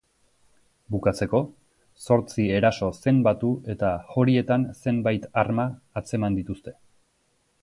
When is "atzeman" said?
6.03-6.41